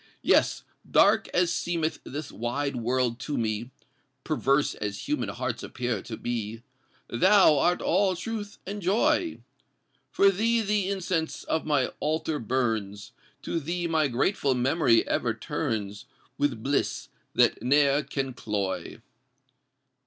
Yes—dark 0.23 1.27
as 1.27 1.53
seemeth 1.53 1.99
this 2.03 2.31
wide 2.31 2.75
world 2.75 3.19
to 3.19 3.37
me, 3.37 3.69
Perverse 4.23 4.73
as 4.73 5.07
human 5.07 5.29
hearts 5.29 5.61
appear 5.61 6.01
to 6.01 6.17
be, 6.17 6.63
Thou 7.07 7.59
art 7.59 7.83
all 7.83 8.15
truth 8.15 8.57
and 8.65 8.81
joy! 8.81 9.37
For 10.09 10.31
thee 10.31 10.61
the 10.61 10.89
incense 10.89 11.43
of 11.43 11.67
my 11.67 11.85
altar 11.99 12.39
burns; 12.39 13.11
To 13.43 13.59
thee 13.59 13.85
my 13.85 14.07
grateful 14.07 14.55
memory 14.55 15.07
ever 15.07 15.35
turns 15.35 16.05
With 16.35 16.63
bliss 16.63 17.09
that 17.35 17.61
ne'er 17.61 18.01
can 18.01 18.33
cloy! 18.33 19.01